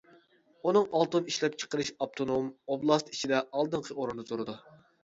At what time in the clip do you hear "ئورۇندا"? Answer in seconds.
4.01-4.33